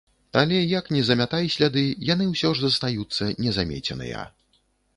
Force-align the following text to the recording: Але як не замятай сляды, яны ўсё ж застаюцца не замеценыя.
Але 0.39 0.57
як 0.69 0.87
не 0.95 1.01
замятай 1.09 1.51
сляды, 1.55 1.83
яны 2.13 2.25
ўсё 2.31 2.49
ж 2.59 2.65
застаюцца 2.65 3.29
не 3.45 3.51
замеценыя. 3.59 4.27